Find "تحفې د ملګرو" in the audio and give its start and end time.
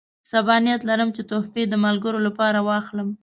1.29-2.19